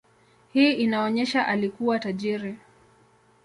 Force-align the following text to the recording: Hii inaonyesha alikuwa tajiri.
Hii 0.53 0.71
inaonyesha 0.73 1.47
alikuwa 1.47 1.99
tajiri. 1.99 2.55